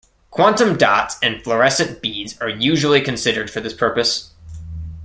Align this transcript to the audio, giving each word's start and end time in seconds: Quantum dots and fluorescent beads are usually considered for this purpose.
Quantum 0.31 0.77
dots 0.79 1.17
and 1.21 1.43
fluorescent 1.43 2.01
beads 2.01 2.35
are 2.41 2.49
usually 2.49 3.01
considered 3.01 3.51
for 3.51 3.61
this 3.61 3.71
purpose. 3.71 4.31